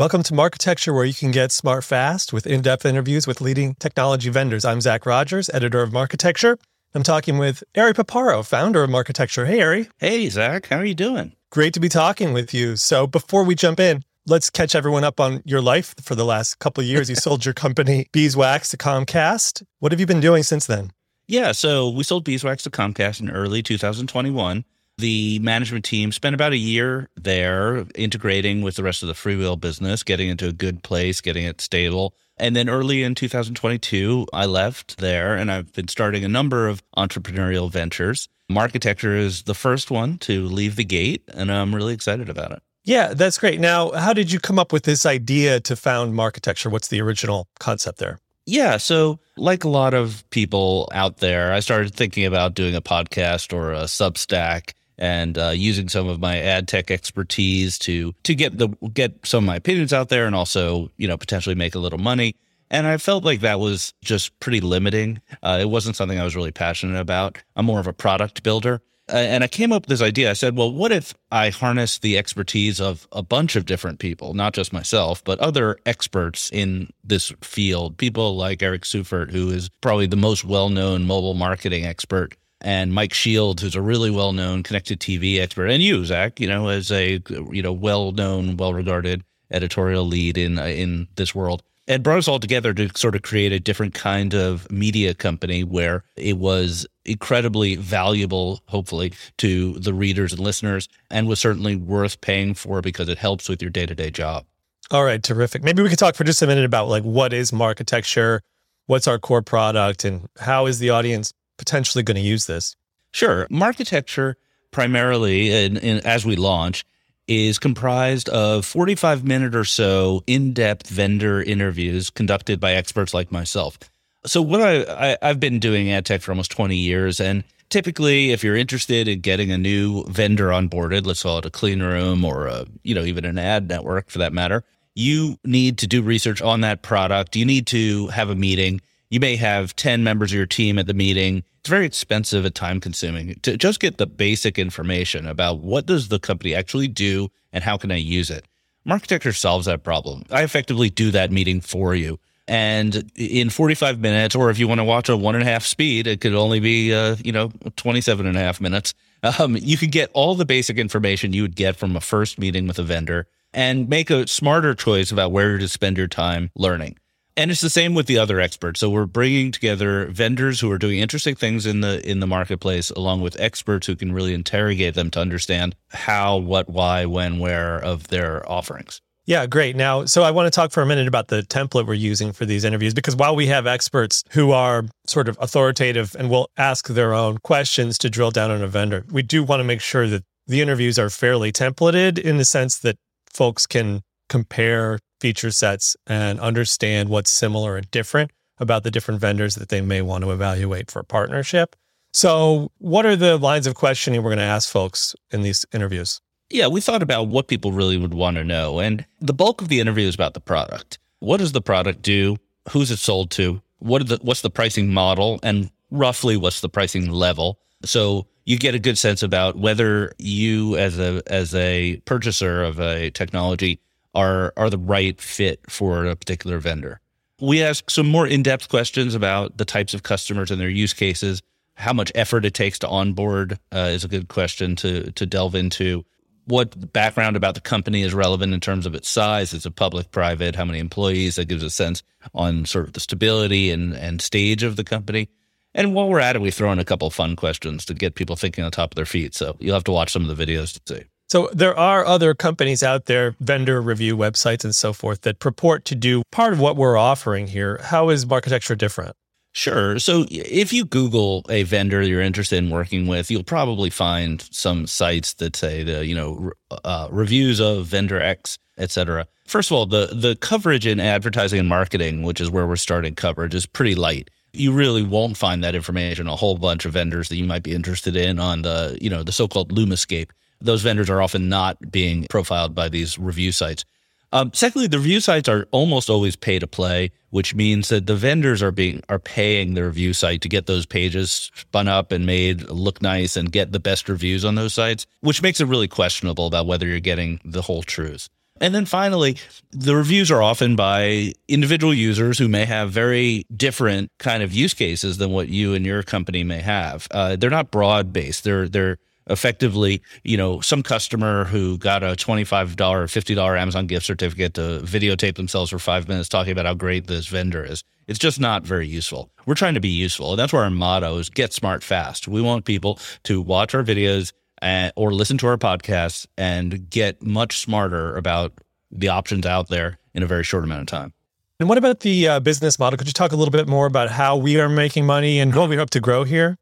[0.00, 3.74] Welcome to Marketecture, where you can get smart fast with in depth interviews with leading
[3.74, 4.64] technology vendors.
[4.64, 6.56] I'm Zach Rodgers, editor of Marketecture.
[6.94, 9.44] I'm talking with Ari Paparo, founder of Marketecture.
[9.44, 9.90] Hey, Ari.
[9.98, 10.68] Hey, Zach.
[10.68, 11.34] How are you doing?
[11.50, 12.76] Great to be talking with you.
[12.76, 16.60] So, before we jump in, let's catch everyone up on your life for the last
[16.60, 17.10] couple of years.
[17.10, 19.62] You sold your company Beeswax to Comcast.
[19.80, 20.92] What have you been doing since then?
[21.26, 24.64] Yeah, so we sold Beeswax to Comcast in early 2021
[25.00, 29.58] the management team spent about a year there integrating with the rest of the freewheel
[29.58, 32.14] business, getting into a good place, getting it stable.
[32.36, 36.82] And then early in 2022, I left there and I've been starting a number of
[36.96, 38.28] entrepreneurial ventures.
[38.48, 42.62] Marketecture is the first one to leave the gate, and I'm really excited about it.
[42.82, 43.60] Yeah, that's great.
[43.60, 46.70] Now, how did you come up with this idea to found Marketecture?
[46.70, 48.18] What's the original concept there?
[48.46, 48.78] Yeah.
[48.78, 53.52] So, like a lot of people out there, I started thinking about doing a podcast
[53.52, 58.58] or a Substack and uh, using some of my ad tech expertise to to get
[58.58, 61.78] the get some of my opinions out there and also you know potentially make a
[61.78, 62.36] little money.
[62.72, 65.20] And I felt like that was just pretty limiting.
[65.42, 67.38] Uh, it wasn't something I was really passionate about.
[67.56, 68.80] I'm more of a product builder.
[69.12, 70.30] Uh, and I came up with this idea.
[70.30, 74.34] I said, well, what if I harness the expertise of a bunch of different people,
[74.34, 77.96] not just myself, but other experts in this field?
[77.96, 82.92] People like Eric Seufert, who is probably the most well known mobile marketing expert and
[82.92, 86.68] Mike Shields, who's a really well known connected TV expert, and you, Zach, you know,
[86.68, 91.62] as a you know well known, well regarded editorial lead in uh, in this world,
[91.88, 95.64] and brought us all together to sort of create a different kind of media company
[95.64, 102.20] where it was incredibly valuable, hopefully, to the readers and listeners, and was certainly worth
[102.20, 104.44] paying for because it helps with your day to day job.
[104.90, 105.62] All right, terrific.
[105.62, 108.42] Maybe we could talk for just a minute about like what is marketecture,
[108.86, 112.74] what's our core product, and how is the audience potentially going to use this?
[113.12, 113.46] Sure.
[113.50, 114.36] Marketecture
[114.70, 116.84] primarily, in, in, as we launch,
[117.28, 123.30] is comprised of 45 minute or so in depth vendor interviews conducted by experts like
[123.30, 123.78] myself.
[124.26, 127.20] So, what I, I, have been doing ad tech for almost 20 years.
[127.20, 131.50] And typically, if you're interested in getting a new vendor onboarded, let's call it a
[131.50, 134.64] clean room or a, you know, even an ad network for that matter,
[134.94, 137.36] you need to do research on that product.
[137.36, 140.86] You need to have a meeting you may have 10 members of your team at
[140.86, 141.42] the meeting.
[141.58, 146.08] It's very expensive and time consuming to just get the basic information about what does
[146.08, 148.46] the company actually do and how can I use it.
[148.84, 150.24] Marketecture solves that problem.
[150.30, 152.18] I effectively do that meeting for you.
[152.48, 155.64] And in 45 minutes, or if you want to watch a one and a half
[155.64, 158.94] speed, it could only be, uh, you know, 27 and a half minutes.
[159.38, 162.66] Um, you could get all the basic information you would get from a first meeting
[162.66, 166.96] with a vendor and make a smarter choice about where to spend your time learning.
[167.40, 168.80] And it's the same with the other experts.
[168.80, 172.90] So we're bringing together vendors who are doing interesting things in the in the marketplace,
[172.90, 177.78] along with experts who can really interrogate them to understand how, what, why, when, where
[177.78, 179.00] of their offerings.
[179.24, 179.74] Yeah, great.
[179.74, 182.44] Now, so I want to talk for a minute about the template we're using for
[182.44, 186.88] these interviews because while we have experts who are sort of authoritative and will ask
[186.88, 190.06] their own questions to drill down on a vendor, we do want to make sure
[190.08, 192.96] that the interviews are fairly templated in the sense that
[193.32, 199.54] folks can compare feature sets and understand what's similar and different about the different vendors
[199.54, 201.76] that they may want to evaluate for partnership.
[202.12, 206.20] So, what are the lines of questioning we're going to ask folks in these interviews?
[206.50, 208.80] Yeah, we thought about what people really would want to know.
[208.80, 210.98] And the bulk of the interview is about the product.
[211.20, 212.36] What does the product do?
[212.70, 213.62] Who's it sold to?
[213.78, 215.38] What the, what's the pricing model?
[215.44, 217.60] And roughly, what's the pricing level?
[217.84, 222.80] So you get a good sense about whether you, as a as a purchaser of
[222.80, 223.80] a technology,
[224.14, 227.00] are are the right fit for a particular vendor.
[227.40, 231.40] We ask some more in-depth questions about the types of customers and their use cases.
[231.74, 235.54] How much effort it takes to onboard uh, is a good question to to delve
[235.54, 236.04] into.
[236.46, 239.54] What background about the company is relevant in terms of its size?
[239.54, 240.56] Is it public, private?
[240.56, 241.36] How many employees?
[241.36, 242.02] That gives a sense
[242.34, 245.28] on sort of the stability and, and stage of the company.
[245.74, 248.34] And while we're at it, we throw in a couple fun questions to get people
[248.34, 249.34] thinking on top of their feet.
[249.34, 251.04] So you'll have to watch some of the videos to see.
[251.30, 255.84] So there are other companies out there, vendor review websites and so forth, that purport
[255.84, 257.78] to do part of what we're offering here.
[257.84, 259.14] How is Marketecture different?
[259.52, 260.00] Sure.
[260.00, 264.88] So if you Google a vendor you're interested in working with, you'll probably find some
[264.88, 266.50] sites that say the you know
[266.84, 269.28] uh, reviews of vendor X, etc.
[269.46, 273.14] First of all, the the coverage in advertising and marketing, which is where we're starting
[273.14, 274.30] coverage, is pretty light.
[274.52, 276.26] You really won't find that information.
[276.26, 279.22] A whole bunch of vendors that you might be interested in on the you know
[279.22, 280.30] the so-called Lumascape
[280.60, 283.84] those vendors are often not being profiled by these review sites.
[284.32, 288.14] Um, secondly, the review sites are almost always pay to play, which means that the
[288.14, 292.26] vendors are being are paying the review site to get those pages spun up and
[292.26, 295.88] made look nice and get the best reviews on those sites, which makes it really
[295.88, 298.28] questionable about whether you're getting the whole truth.
[298.60, 299.36] And then finally,
[299.70, 304.74] the reviews are often by individual users who may have very different kind of use
[304.74, 307.08] cases than what you and your company may have.
[307.10, 308.44] Uh, they're not broad based.
[308.44, 308.98] They're they're
[309.30, 314.80] effectively, you know, some customer who got a $25 or $50 Amazon gift certificate to
[314.82, 317.84] videotape themselves for five minutes talking about how great this vendor is.
[318.08, 319.30] It's just not very useful.
[319.46, 320.32] We're trying to be useful.
[320.32, 322.26] And that's where our motto is get smart fast.
[322.26, 327.22] We want people to watch our videos and, or listen to our podcasts and get
[327.22, 328.52] much smarter about
[328.90, 331.12] the options out there in a very short amount of time.
[331.60, 332.96] And what about the uh, business model?
[332.96, 335.68] Could you talk a little bit more about how we are making money and what
[335.68, 336.56] we hope to grow here?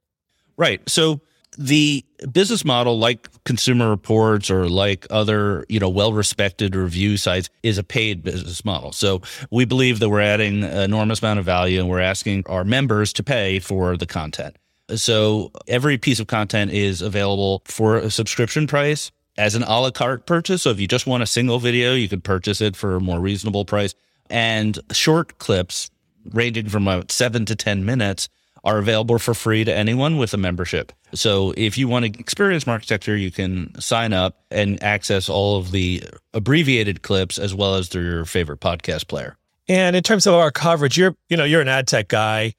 [0.57, 0.87] Right.
[0.89, 1.21] So
[1.57, 7.79] the business model like consumer reports or like other you know well-respected review sites is
[7.79, 8.93] a paid business model.
[8.93, 12.65] So we believe that we're adding an enormous amount of value and we're asking our
[12.65, 14.57] members to pay for the content.
[14.95, 19.91] So every piece of content is available for a subscription price as an a la
[19.91, 20.63] carte purchase.
[20.63, 23.21] So if you just want a single video you could purchase it for a more
[23.21, 23.95] reasonable price.
[24.31, 25.91] And short clips
[26.33, 28.29] ranging from about seven to ten minutes
[28.69, 30.93] are available for free to anyone with a membership.
[31.15, 35.71] So if you want to experience Marketecture, you can sign up and access all of
[35.71, 36.05] the
[36.35, 39.39] abbreviated clips as well as through your favorite podcast player.
[39.69, 42.53] And in terms of our coverage, you're you know you're an ad tech guy.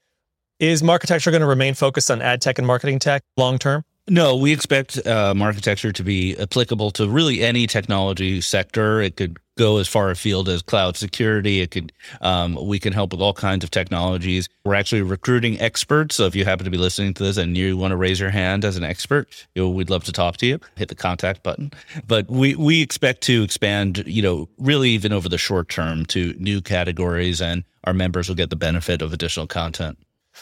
[0.58, 3.84] Is Marketecture going to remain focused on ad tech and marketing tech long term?
[4.10, 9.00] No, we expect uh, Marketecture to be applicable to really any technology sector.
[9.00, 11.60] It could go as far afield as cloud security.
[11.60, 14.48] It could, um, we can help with all kinds of technologies.
[14.64, 16.16] We're actually recruiting experts.
[16.16, 18.30] So if you happen to be listening to this and you want to raise your
[18.30, 20.58] hand as an expert, you know, we'd love to talk to you.
[20.74, 21.70] Hit the contact button.
[22.04, 26.34] But we we expect to expand, you know, really even over the short term to
[26.36, 29.98] new categories, and our members will get the benefit of additional content.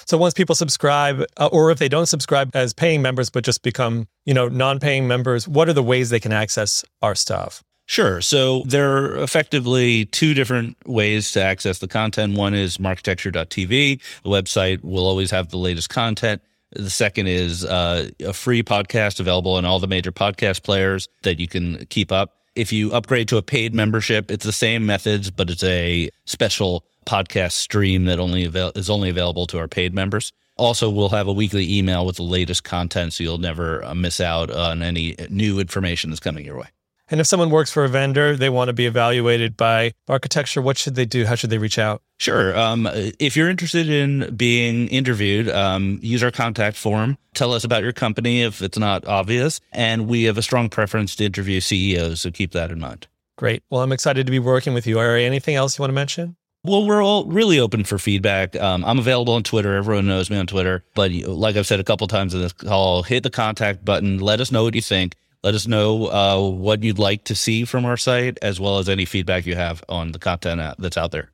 [0.06, 3.62] So once people subscribe, uh, or if they don't subscribe as paying members but just
[3.62, 7.62] become, you know, non-paying members, what are the ways they can access our stuff?
[7.86, 8.20] Sure.
[8.20, 12.36] So there are effectively two different ways to access the content.
[12.36, 14.00] One is marketecture.tv.
[14.22, 16.42] The website will always have the latest content.
[16.72, 21.40] The second is uh, a free podcast available on all the major podcast players that
[21.40, 22.37] you can keep up.
[22.58, 26.84] If you upgrade to a paid membership, it's the same methods, but it's a special
[27.06, 30.32] podcast stream that only avail- is only available to our paid members.
[30.56, 34.20] Also, we'll have a weekly email with the latest content, so you'll never uh, miss
[34.20, 36.66] out on any new information that's coming your way.
[37.10, 40.60] And if someone works for a vendor, they want to be evaluated by Marketecture.
[40.60, 41.24] what should they do?
[41.24, 42.02] How should they reach out?
[42.18, 42.56] Sure.
[42.56, 42.88] Um,
[43.18, 47.16] if you're interested in being interviewed, um, use our contact form.
[47.34, 49.60] Tell us about your company if it's not obvious.
[49.72, 53.06] And we have a strong preference to interview CEOs, so keep that in mind.
[53.36, 53.62] Great.
[53.70, 54.98] Well, I'm excited to be working with you.
[54.98, 56.36] Ari, anything else you want to mention?
[56.64, 58.56] Well, we're all really open for feedback.
[58.56, 59.76] Um, I'm available on Twitter.
[59.76, 60.84] Everyone knows me on Twitter.
[60.96, 64.18] But like I've said a couple times in this call, hit the contact button.
[64.18, 65.14] Let us know what you think.
[65.44, 68.88] Let us know uh, what you'd like to see from our site, as well as
[68.88, 71.30] any feedback you have on the content that's out there.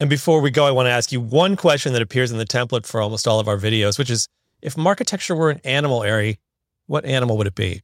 [0.00, 2.44] And before we go, I want to ask you one question that appears in the
[2.44, 4.28] template for almost all of our videos, which is
[4.60, 6.40] if Marketecture were an animal, Ari,
[6.86, 7.82] what animal would it be?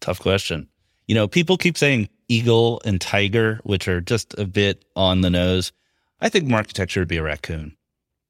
[0.00, 0.68] Tough question.
[1.06, 5.30] You know, people keep saying eagle and tiger, which are just a bit on the
[5.30, 5.72] nose.
[6.20, 7.76] I think Marketecture would be a raccoon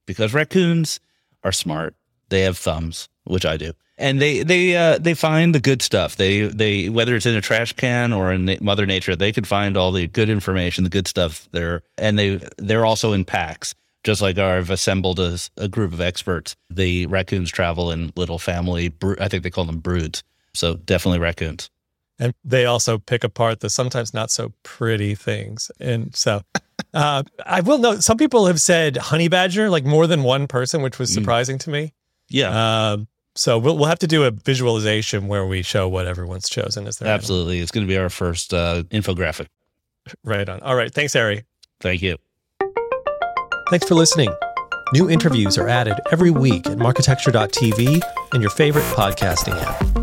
[0.06, 0.98] because raccoons
[1.44, 1.94] are smart.
[2.28, 6.16] They have thumbs, which I do and they they uh, they find the good stuff.
[6.16, 9.76] They they whether it's in a trash can or in Mother Nature, they can find
[9.76, 13.74] all the good information, the good stuff there, and they they're also in packs.
[14.02, 18.90] Just like I've assembled a, a group of experts, the raccoons travel in little family.
[19.20, 20.22] I think they call them broods.
[20.54, 21.68] So definitely raccoons.
[22.18, 25.70] And they also pick apart the sometimes not so pretty things.
[25.78, 26.40] And so
[26.94, 30.80] uh, I will note some people have said honey badger, like more than one person,
[30.80, 31.14] which was mm.
[31.14, 31.64] surprising mm.
[31.64, 31.92] to me.
[32.30, 32.92] Yeah.
[32.92, 36.86] Um, so we'll we'll have to do a visualization where we show what everyone's chosen
[36.86, 37.54] as their absolutely.
[37.54, 37.62] Animal.
[37.62, 39.46] It's going to be our first uh, infographic.
[40.24, 40.60] Right on.
[40.62, 40.92] All right.
[40.92, 41.44] Thanks, Ari.
[41.80, 42.16] Thank you.
[43.70, 44.34] Thanks for listening.
[44.92, 49.99] New interviews are added every week at marketecture.tv and your favorite podcasting app.